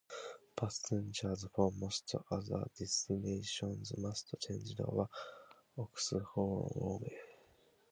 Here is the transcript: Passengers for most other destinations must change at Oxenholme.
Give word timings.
Passengers 0.55 1.45
for 1.53 1.71
most 1.73 2.15
other 2.31 2.65
destinations 2.75 3.93
must 3.99 4.33
change 4.39 4.71
at 4.79 5.07
Oxenholme. 5.77 7.07